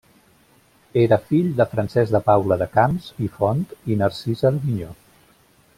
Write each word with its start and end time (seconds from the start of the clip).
Era 1.01 1.19
fill 1.25 1.51
de 1.59 1.67
Francesc 1.73 2.15
de 2.17 2.21
Paula 2.31 2.59
de 2.63 2.69
Camps 2.79 3.13
i 3.27 3.29
Font 3.37 3.65
i 3.93 3.99
Narcisa 4.03 4.55
d'Avinyó. 4.57 4.91